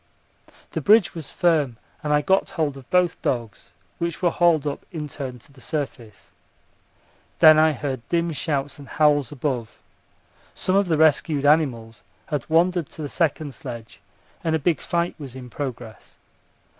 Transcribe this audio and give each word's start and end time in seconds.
The 0.71 0.81
bridge 0.81 1.13
was 1.13 1.29
firm 1.29 1.77
and 2.01 2.11
I 2.11 2.21
got 2.23 2.49
hold 2.49 2.75
of 2.75 2.89
both 2.89 3.21
dogs, 3.21 3.71
which 3.99 4.19
were 4.19 4.31
hauled 4.31 4.65
up 4.65 4.83
in 4.91 5.07
turn 5.07 5.37
to 5.37 5.51
the 5.53 5.61
surface. 5.61 6.31
Then 7.37 7.59
I 7.59 7.73
heard 7.73 8.01
dim 8.09 8.31
shouts 8.31 8.79
and 8.79 8.87
howls 8.87 9.31
above. 9.31 9.77
Some 10.55 10.75
of 10.75 10.87
the 10.87 10.97
rescued 10.97 11.45
animals 11.45 12.01
had 12.25 12.49
wandered 12.49 12.89
to 12.89 13.03
the 13.03 13.09
second 13.09 13.53
sledge, 13.53 13.99
and 14.43 14.55
a 14.55 14.57
big 14.57 14.81
fight 14.81 15.13
was 15.19 15.35
in 15.35 15.51
progress. 15.51 16.17